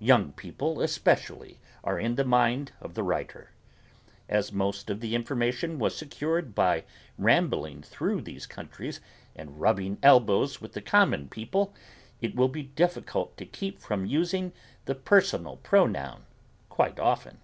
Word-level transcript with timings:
Young 0.00 0.32
people 0.32 0.82
especially 0.82 1.58
are 1.82 1.98
in 1.98 2.16
the 2.16 2.24
mind 2.26 2.72
of 2.82 2.92
the 2.92 3.02
writer. 3.02 3.48
As 4.28 4.52
most 4.52 4.90
of 4.90 5.00
the 5.00 5.14
information 5.14 5.78
was 5.78 5.96
secured 5.96 6.54
by 6.54 6.84
rambling 7.16 7.80
through 7.80 8.20
these 8.20 8.44
countries 8.46 9.00
and 9.34 9.58
rubbing 9.58 9.96
elbows 10.02 10.60
with 10.60 10.74
the 10.74 10.82
common 10.82 11.30
people 11.30 11.72
it 12.20 12.34
will 12.34 12.48
be 12.50 12.64
difficult 12.64 13.34
to 13.38 13.46
keep 13.46 13.78
from 13.80 14.04
using 14.04 14.52
the 14.84 14.94
personal 14.94 15.56
pronoun 15.56 16.26
quite 16.68 16.98
often. 17.00 17.38